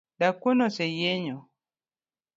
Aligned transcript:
Dakwuon 0.19 0.59
oseyienyo 0.67 1.37